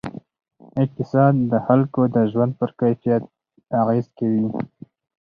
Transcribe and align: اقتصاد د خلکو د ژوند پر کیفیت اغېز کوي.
اقتصاد 0.83 1.33
د 1.51 1.53
خلکو 1.67 2.01
د 2.15 2.17
ژوند 2.31 2.51
پر 2.59 2.69
کیفیت 2.79 3.23
اغېز 3.81 4.05
کوي. 4.17 4.45